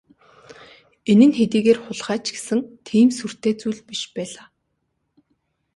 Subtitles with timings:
[1.11, 4.45] Энэ нь хэдийгээр хулгай ч гэсэн тийм сүртэй зүйл биш байлаа.